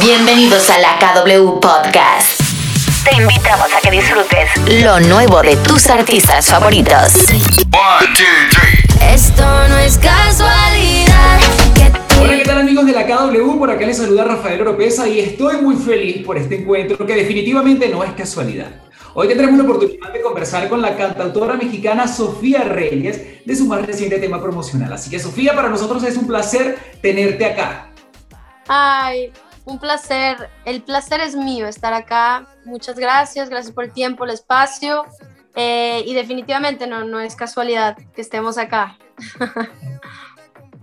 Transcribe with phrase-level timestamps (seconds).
[0.00, 2.40] Bienvenidos a la KW Podcast.
[3.04, 7.14] Te invitamos a que disfrutes lo nuevo de tus artistas favoritos.
[9.12, 11.40] Esto no es casualidad.
[12.20, 13.58] Hola, ¿qué tal amigos de la KW?
[13.58, 17.88] Por acá les saluda Rafael Oropesa y estoy muy feliz por este encuentro que definitivamente
[17.88, 18.70] no es casualidad.
[19.14, 23.84] Hoy tendremos la oportunidad de conversar con la cantautora mexicana Sofía Reyes de su más
[23.84, 24.92] reciente tema promocional.
[24.92, 27.90] Así que Sofía, para nosotros es un placer tenerte acá.
[28.68, 29.32] Ay,
[29.68, 30.48] un placer.
[30.64, 32.46] El placer es mío estar acá.
[32.64, 35.04] Muchas gracias, gracias por el tiempo, el espacio.
[35.54, 38.98] Eh, y definitivamente no, no es casualidad que estemos acá.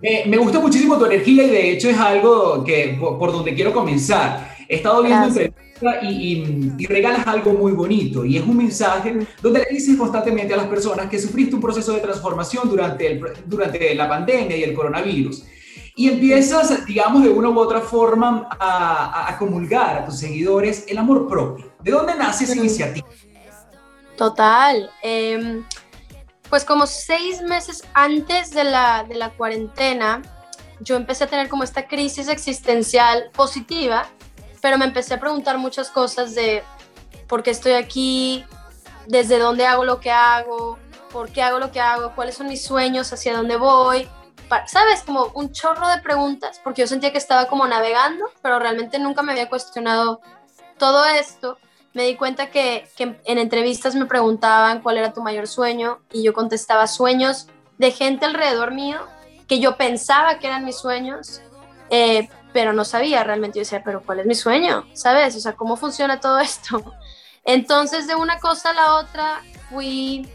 [0.01, 4.55] me gusta muchísimo tu energía y de hecho es algo que por, donde quiero comenzar.
[4.67, 9.59] He estado viendo entrevistas y, y, regalas algo muy bonito y es un mensaje donde
[9.59, 13.93] le dices constantemente a las personas que sufriste un proceso de transformación durante, el, durante
[13.93, 15.43] la pandemia y el coronavirus
[15.95, 20.97] y empiezas, digamos, de una u otra forma a, a, comulgar a tus seguidores el
[20.97, 21.71] amor propio.
[21.81, 23.07] ¿De dónde nace esa iniciativa?
[24.17, 24.91] Total.
[25.01, 25.63] Em,
[26.49, 30.21] pues como seis meses antes de la, de la cuarentena,
[30.81, 34.05] yo empecé a tener como esta crisis existencial positiva,
[34.61, 36.61] pero me empecé a preguntar muchas cosas de
[37.27, 38.43] por qué estoy aquí,
[39.07, 40.77] desde dónde hago lo que hago,
[41.11, 44.07] por qué hago lo que hago, cuáles son mis sueños, hacia dónde voy.
[44.67, 45.03] ¿Sabes?
[45.03, 49.21] Como un chorro de preguntas, porque yo sentía que estaba como navegando, pero realmente nunca
[49.21, 50.21] me había cuestionado
[50.77, 51.57] todo esto.
[51.93, 56.33] Me di cuenta que, en entrevistas me preguntaban cuál era tu mayor sueño y yo
[56.33, 58.99] contestaba sueños de gente alrededor mío
[59.47, 61.41] que yo pensaba que eran mis sueños,
[61.89, 63.59] eh, pero no sabía realmente.
[63.59, 64.85] Yo decía, pero ¿cuál es mi sueño?
[64.93, 65.35] ¿Sabes?
[65.35, 66.83] O sea, ¿cómo funciona todo esto?
[67.45, 70.27] Entonces, de una cosa a la otra, fui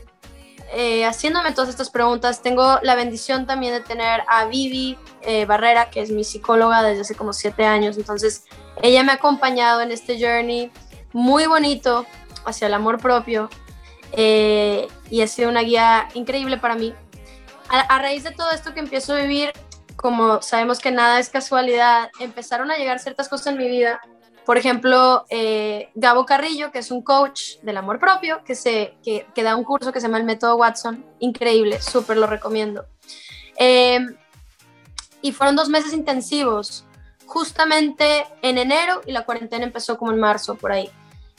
[0.73, 2.43] eh, haciéndome todas estas preguntas.
[2.43, 7.03] Tengo la bendición también de tener a Vivi eh, Barrera, que es mi psicóloga desde
[7.03, 7.97] hace como siete años.
[7.97, 8.45] Entonces,
[8.83, 10.71] ella me ha acompañado en este journey
[11.13, 12.07] muy bonito
[12.45, 13.51] hacia el amor propio
[14.13, 16.95] eh, y ha sido una guía increíble para mí.
[17.69, 19.53] a raíz de todo esto que empiezo a vivir,
[19.97, 24.01] como sabemos que nada es casualidad, empezaron a llegar ciertas cosas en mi vida
[24.51, 29.25] por ejemplo, eh, Gabo Carrillo, que es un coach del amor propio, que, se, que,
[29.45, 32.85] da un curso que se llama el método Watson, increíble, súper lo recomiendo.
[33.55, 34.17] Em,
[35.23, 36.85] y fueron dos meses intensivos,
[37.27, 40.91] justamente en enero y la cuarentena empezó como en marzo, por ahí.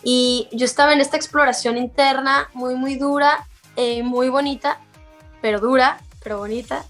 [0.03, 3.45] Y yo estaba en esta exploración interna muy, muy dura,
[3.75, 4.79] eh, muy bonita,
[5.41, 6.85] pero dura, pero bonita.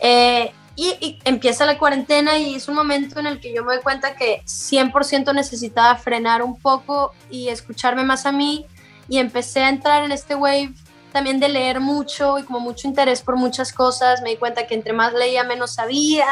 [0.00, 3.82] Eh, y, empieza la cuarentena y es un momento en el que yo me doy
[3.82, 8.66] cuenta que 100% necesitaba frenar un poco y escucharme más a mí
[9.08, 10.72] y empecé a entrar en este wave
[11.12, 14.22] también de leer mucho y como mucho interés por muchas cosas.
[14.22, 16.26] Me di cuenta que entre más leía menos sabía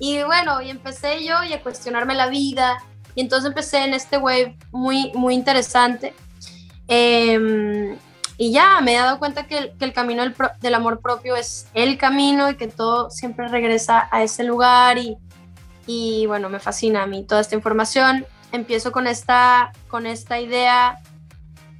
[0.00, 2.82] y bueno, y empecé yo a cuestionarme la vida
[3.14, 6.14] y entonces empecé en este wave muy, muy interesante.
[6.88, 7.96] Eh,
[8.40, 10.22] y ya me he dado cuenta que el, camino
[10.60, 14.96] del, amor propio es el camino y que todo siempre regresa a ese lugar
[15.86, 18.24] y, bueno, me fascina a mí toda esta información.
[18.52, 21.00] Empiezo con esta, con esta idea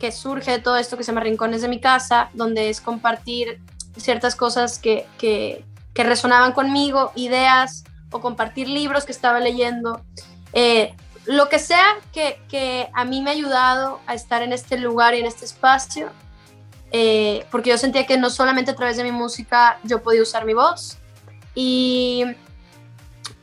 [0.01, 3.61] que surge de todo esto que se llama Rincones de mi casa, donde es compartir
[3.97, 5.65] ciertas cosas que, que,
[5.95, 10.03] que resonaban conmigo, ideas o compartir libros que estaba leyendo.
[10.53, 10.93] Eh,
[11.25, 15.15] lo que sea que, que, a mí me ha ayudado a estar en este lugar
[15.15, 16.11] y en este espacio
[16.91, 20.45] eh, porque yo sentía que no solamente a través de mi música yo podía usar
[20.45, 20.99] mi voz.
[21.55, 22.25] Y,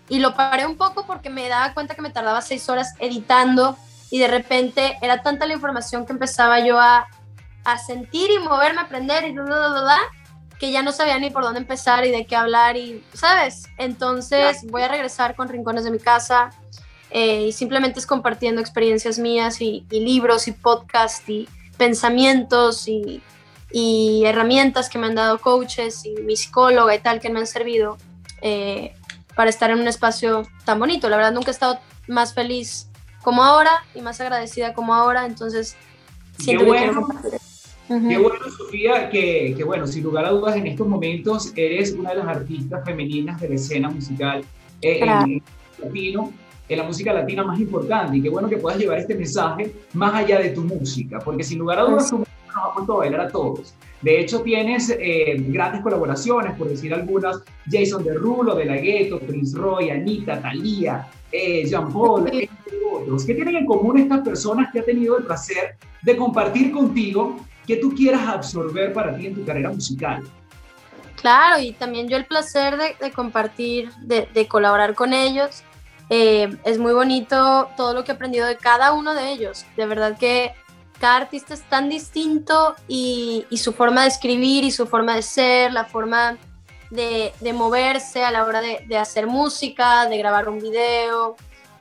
[0.10, 3.78] y lo paré un poco porque me daba cuenta que me tardaba seis horas editando
[4.10, 7.08] y de repente era tanta la información que empezaba yo a,
[7.64, 10.00] a sentir y moverme, aprender y bla, bla, bla, bla,
[10.60, 13.68] que ya no sabía ni por dónde empezar y de qué hablar y, ¿sabes?
[13.78, 16.52] Entonces voy a regresar con Rincones de mi casa
[17.10, 23.22] eh, y simplemente es compartiendo experiencias mías y, y libros y podcast y pensamientos y
[23.78, 27.46] y herramientas que me han dado coaches y mi psicóloga y tal que me han
[27.46, 27.98] servido
[28.42, 28.94] eh,
[29.36, 31.10] para estar en un espacio tan bonito.
[31.10, 32.88] La verdad nunca he estado más feliz
[33.22, 35.76] como ahora y más agradecida como ahora, entonces
[36.38, 37.32] siento que quiero compartir.
[37.90, 42.12] Qué bueno, Sofía, que, que, bueno, sin lugar a dudas en estos momentos eres una
[42.12, 44.46] de las artistas femeninas de la escena musical
[44.82, 45.42] eh, en,
[45.84, 46.32] latino,
[46.70, 50.14] en la música latina más importante y qué bueno que puedas llevar este mensaje más
[50.14, 52.25] allá de tu música, porque sin lugar a dudas tu nos ha
[52.76, 53.74] puesto a bailar a todos.
[54.02, 59.58] De hecho, tienes eh, grandes colaboraciones, por decir algunas, Jason Derulo, De La Ghetto, Prince
[59.58, 63.26] Roy, Anita, Thalía, eh, Jean Paul, entre otros.
[63.26, 67.78] ¿Qué tienen en común estas personas que ha tenido el placer de compartir contigo que
[67.78, 70.24] tú quieras absorber para ti en tu carrera musical?
[71.20, 75.64] Claro, y también yo el placer de, compartir, de, de, colaborar con ellos.
[76.10, 79.66] Eh, es muy bonito todo lo que he aprendido de cada uno de ellos.
[79.76, 80.52] De verdad que
[81.00, 85.74] cada artista es tan distinto y, su forma de escribir y su forma de ser,
[85.74, 86.38] la forma
[86.90, 91.36] de, moverse a la hora de, hacer música, de grabar un video,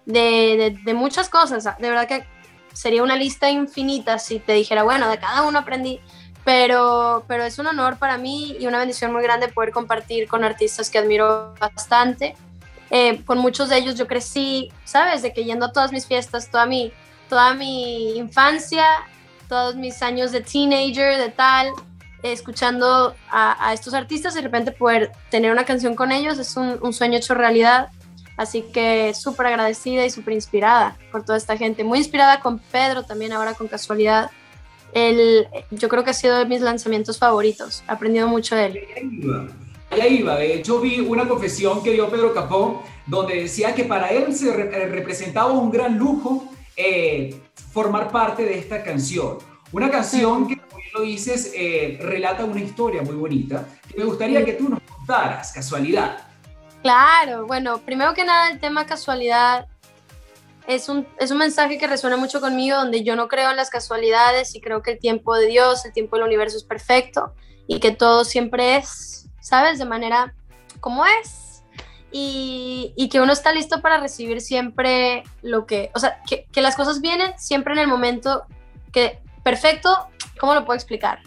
[0.05, 1.65] de, muchas cosas.
[1.79, 2.25] De verdad que
[2.73, 6.01] sería una lista infinita si te dijera, bueno, de cada uno aprendí,
[6.45, 10.45] pero, pero es un honor para mí y una bendición muy grande poder compartir con
[10.45, 12.37] artistas que admiro bastante.
[12.91, 15.23] Eh, con muchos de ellos yo crecí, ¿sabes?
[15.23, 16.93] De que yendo a todas mis fiestas, toda mi,
[17.29, 18.85] toda mi infancia,
[19.49, 21.69] todos mis años de teenager, de tal,
[22.23, 26.79] escuchando a, estos artistas y de repente poder tener una canción con ellos es un,
[26.81, 27.89] un sueño hecho realidad.
[28.37, 31.85] Así que súper agradecida y súper inspirada por toda esta gente.
[31.85, 34.31] Muy inspirada con Pedro también ahora con casualidad.
[34.93, 37.85] El, yo creo que ha sido de mis lanzamientos favoritos.
[37.89, 38.81] He aprendido mucho de él.
[39.91, 40.37] Ahí iba.
[40.37, 44.49] De hecho, vi una confesión que dio Pedro Capó donde decía que para él se
[44.49, 47.41] eh, representaba un gran lujo eh,
[47.73, 49.39] formar parte de esta canción.
[49.73, 53.67] Una canción que, como lo dices, eh, relata una historia muy bonita.
[53.97, 56.19] me gustaría que tú nos contaras, casualidad.
[56.83, 59.67] Claro, bueno, primero que nada el tema casualidad
[60.67, 63.71] es un, es un mensaje que resuena mucho conmigo, donde yo no creo en las
[63.71, 67.35] casualidades y creo que el tiempo de Dios, el tiempo del universo es perfecto
[67.67, 69.79] y que todo siempre es, ¿sabes?
[69.79, 70.35] De manera
[70.81, 71.54] como es.
[72.17, 76.63] Y, y que uno está listo para recibir siempre lo que, o sea, que, que
[76.63, 78.45] las cosas vienen siempre en el momento
[78.93, 80.07] que perfecto,
[80.39, 81.19] ¿cómo lo puedo explicar?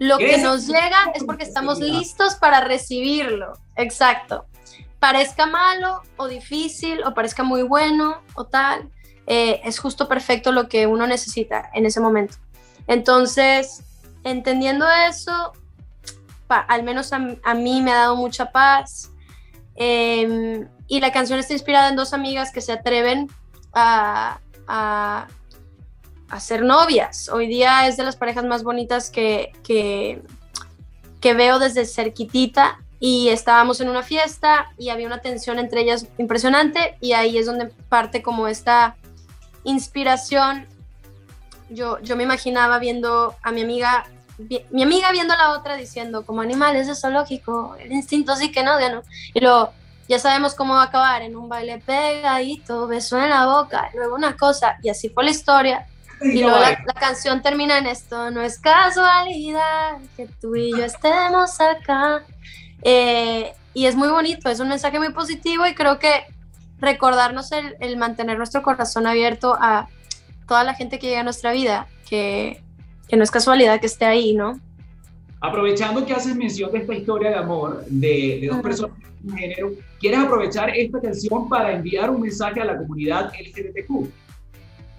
[0.00, 3.52] Lo que nos llega es porque estamos listos para recibirlo.
[3.76, 4.48] Exacto
[4.98, 8.90] parezca malo o difícil o parezca muy bueno o tal,
[9.26, 12.36] eh, es justo perfecto lo que uno necesita en ese momento.
[12.86, 13.82] Entonces,
[14.24, 15.52] entendiendo eso,
[16.48, 17.18] al menos a,
[17.54, 19.10] mí me ha dado mucha paz.
[19.80, 23.28] Em, y la canción está inspirada en dos amigas que se atreven
[23.72, 25.28] a, a,
[26.40, 27.28] ser novias.
[27.28, 30.20] Hoy día es de las parejas más bonitas que, que,
[31.20, 36.06] que veo desde cerquitita y estábamos en una fiesta y había una tensión entre ellas
[36.18, 38.96] impresionante y ahí es donde parte como esta
[39.62, 40.66] inspiración.
[41.70, 44.06] Yo, yo me imaginaba viendo a mi amiga,
[44.70, 48.62] mi amiga viendo a la otra diciendo como animales de zoológico, el instinto sí que
[48.62, 49.02] no, ya no.
[49.34, 49.72] Y luego
[50.08, 54.14] ya sabemos cómo va a acabar en un baile pegadito, beso en la boca, luego
[54.14, 55.86] una cosa y así fue la historia.
[56.20, 60.84] Y luego la, la, canción termina en esto, no es casualidad que tú y yo
[60.84, 62.24] estemos acá.
[62.82, 66.26] Eh, y es muy bonito, es un mensaje muy positivo y creo que
[66.80, 69.88] recordarnos el, mantener nuestro corazón abierto a
[70.46, 72.62] toda la gente que llega a nuestra vida, que,
[73.08, 74.60] que no es casualidad que esté ahí, ¿no?
[75.40, 79.70] Aprovechando que haces mención de esta historia de amor de, de dos personas de género,
[80.00, 84.10] ¿quieres aprovechar esta canción para enviar un mensaje a la comunidad LGBTQ?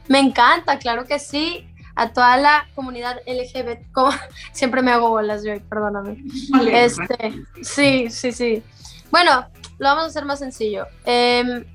[0.08, 1.66] Me encanta, claro que sí
[2.00, 3.86] a toda la comunidad LGBT,
[4.54, 6.24] siempre me hago bolas, yo, perdóname.
[6.72, 8.64] este, sí, sí, sí.
[9.12, 9.48] Bueno,
[9.80, 10.86] lo vamos a hacer más sencillo.
[11.04, 11.66] Em,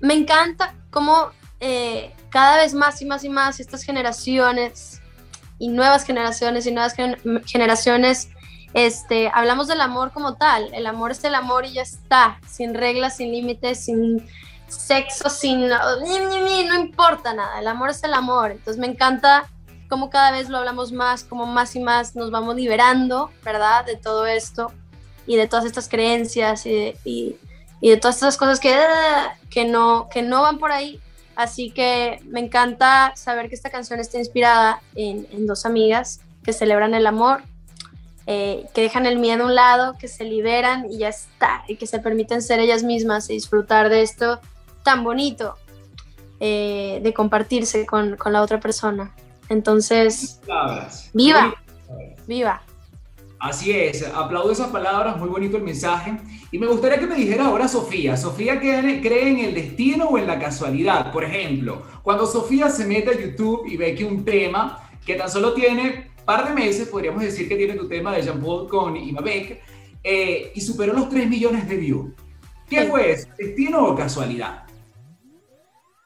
[0.00, 5.00] me encanta cómo eh, cada vez más y más y más estas generaciones
[5.58, 6.94] y nuevas generaciones y nuevas
[7.46, 8.28] generaciones
[8.74, 10.72] este, hablamos del amor como tal.
[10.72, 14.26] El amor es el amor y ya está, sin reglas, sin límites, sin
[14.66, 15.68] sexo sin...
[15.68, 18.50] No importa nada, el amor es el amor.
[18.52, 19.46] Entonces me encanta
[19.88, 23.84] cómo cada vez lo hablamos más, como más y más nos vamos liberando, ¿verdad?
[23.84, 24.72] De todo esto
[25.26, 26.96] y de todas estas creencias y
[27.82, 28.74] de, todas estas cosas que,
[29.50, 30.98] que, no, que no van por ahí.
[31.42, 36.94] Así que me encanta saber que esta canción está inspirada en, dos amigas que celebran
[36.94, 37.42] el amor,
[38.28, 41.76] eh, que dejan el miedo a un lado, que se liberan y ya está, y
[41.76, 44.40] que se permiten ser ellas mismas y disfrutar de esto
[44.84, 45.56] tan bonito
[46.38, 49.12] eh, de compartirse con, con, la otra persona.
[49.48, 50.40] Entonces,
[51.12, 51.54] viva,
[52.28, 52.62] viva.
[53.42, 56.16] Así es, aplaudo esas palabras, muy bonito el mensaje.
[56.52, 60.28] Y me gustaría que me dijera ahora Sofía, ¿Sofía cree en el destino o en
[60.28, 61.10] la casualidad?
[61.10, 65.28] Por ejemplo, cuando Sofía se mete a YouTube y ve que un tema que tan
[65.28, 68.96] solo tiene par de meses, podríamos decir que tiene tu tema de Jean Paul con
[68.96, 69.60] Imabek,
[70.04, 72.12] eh, y superó los 3 millones de views.
[72.70, 73.26] ¿Qué fue eso?
[73.36, 74.66] ¿Destino o casualidad?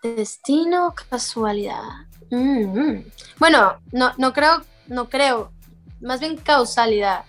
[0.03, 1.83] Destino, casualidad.
[2.31, 3.01] Mm,
[3.39, 5.53] bueno, no, no creo, no creo,
[6.01, 7.25] más bien causalidad.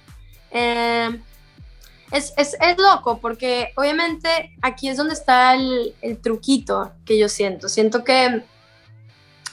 [0.52, 1.22] Em,
[2.12, 2.34] es,
[2.78, 7.70] loco porque obviamente aquí es donde está el, truquito que yo siento.
[7.70, 8.44] Siento que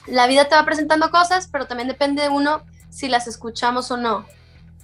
[0.06, 3.97] la vida te va presentando cosas, pero también depende de uno si las escuchamos o
[3.97, 4.26] no.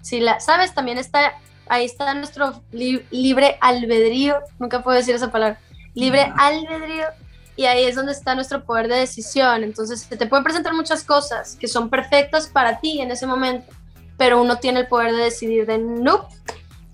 [0.03, 1.35] Si la, sabes, también está
[1.71, 5.61] ahí está nuestro libre albedrío, nunca puedo decir esa palabra,
[5.95, 7.07] libre albedrío,
[7.55, 9.63] y ahí es donde está nuestro poder de decisión.
[9.63, 13.73] Entonces, se te pueden presentar muchas cosas que son perfectas para ti en ese momento,
[14.21, 16.29] pero uno tiene el poder de decidir de, no,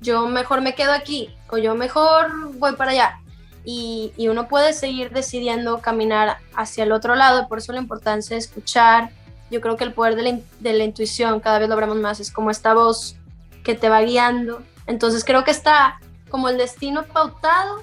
[0.00, 3.18] yo mejor me quedo aquí o yo mejor voy para allá.
[3.64, 8.36] Y, y, uno puede seguir decidiendo caminar hacia el otro lado, por eso la importancia
[8.36, 9.10] de escuchar.
[9.50, 12.30] Yo creo que el poder de la, de la intuición, cada vez lo más, es
[12.30, 13.16] como esta voz
[13.64, 14.62] que te va guiando.
[14.86, 15.98] Entonces creo que está
[16.30, 17.82] como el destino pautado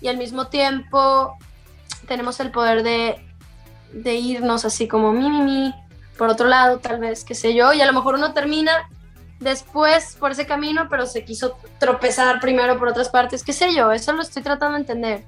[0.00, 1.38] y al mismo tiempo
[2.08, 3.24] tenemos el poder de,
[3.92, 5.74] de irnos así como mi, mi, mi,
[6.20, 8.90] por otro lado, tal vez, qué sé yo, y a lo mejor uno termina
[9.38, 13.90] después por ese camino, pero se quiso tropezar primero por otras partes, qué sé yo,
[13.90, 15.24] eso lo estoy tratando de entender.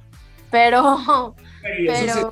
[0.50, 2.30] Pero, pero,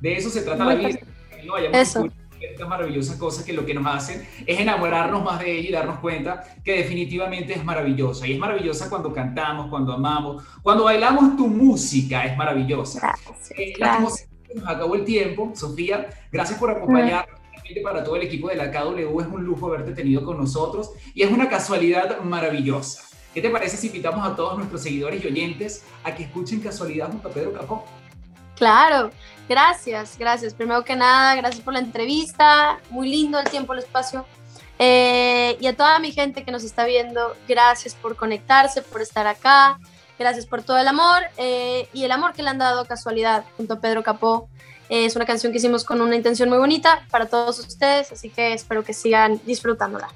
[0.00, 0.98] De eso se trata la vida.
[1.44, 2.06] No eso
[2.40, 5.98] esta maravillosa cosa que lo que nos hacen es enamorarnos más de ella y darnos
[5.98, 8.26] cuenta que definitivamente es maravillosa.
[8.26, 13.00] Y es maravillosa cuando cantamos, cuando amamos, cuando bailamos tu música, es maravillosa.
[13.00, 13.74] Gracias, eh,
[14.56, 16.08] Nos acabó el tiempo, Sofía.
[16.32, 17.38] Gracias por acompañarnos.
[17.82, 21.22] Para todo el equipo de la KW es un lujo haberte tenido con nosotros y
[21.22, 23.02] es una casualidad maravillosa.
[23.34, 27.08] ¿Qué te parece si invitamos a todos nuestros seguidores y oyentes a que escuchen Casualidad
[27.08, 27.84] junto a Pedro Capó?
[28.54, 29.10] Claro,
[29.48, 30.54] gracias, gracias.
[30.54, 32.78] Primero que nada, gracias por la entrevista.
[32.88, 34.24] Muy lindo el tiempo, el espacio.
[34.78, 39.26] Eh, y a toda mi gente que nos está viendo, gracias por conectarse, por estar
[39.26, 39.80] acá.
[40.18, 43.74] Gracias por todo el amor eh, y el amor que le han dado casualidad junto
[43.74, 44.48] a Pedro Capó.
[44.88, 48.30] Eh, es una canción que hicimos con una intención muy bonita para todos ustedes, así
[48.30, 50.08] que espero que sigan disfrutándola.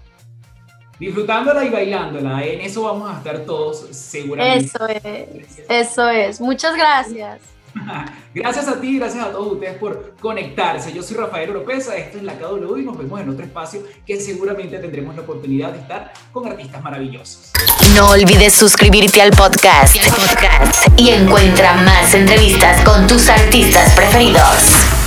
[0.99, 4.67] Disfrutándola y bailándola, en eso vamos a estar todos seguramente.
[4.67, 6.41] Eso es, eso es.
[6.41, 7.41] Muchas gracias.
[8.35, 10.93] Gracias a ti, gracias a todos ustedes por conectarse.
[10.93, 14.21] Yo soy Rafael Oropesa, esto es la KW y nos vemos en otro espacio que
[14.21, 17.51] seguramente tendremos la oportunidad de estar con artistas maravillosos.
[17.97, 25.00] No olvides suscribirte al podcast, podcast y encuentra más entrevistas con tus artistas preferidos.